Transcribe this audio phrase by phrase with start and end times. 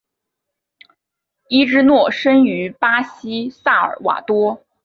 [1.47, 4.65] 伊芝诺生于巴西萨尔瓦多。